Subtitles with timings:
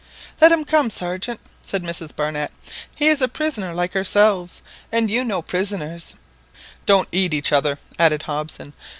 [0.41, 2.51] "Let him come, Sergeant," said Mrs Barnett,
[2.95, 6.15] "he is a prisoner like ourselves, and you know prisoners"—
[6.87, 8.73] "Don't eat each other," added Hobson.